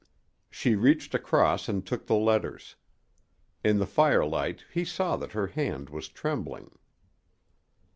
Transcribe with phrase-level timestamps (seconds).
[0.49, 2.75] She reached across and took the letters.
[3.63, 6.71] In the firelight he saw that her hand was trembling.